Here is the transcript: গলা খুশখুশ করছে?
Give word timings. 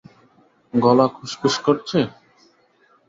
গলা 0.73 1.05
খুশখুশ 1.15 1.55
করছে? 1.65 1.99